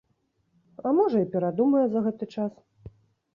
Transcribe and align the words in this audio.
А, 0.85 0.93
можа, 0.99 1.17
і 1.25 1.27
перадумае 1.35 1.83
за 1.93 1.99
гэты 2.07 2.25
час. 2.35 2.53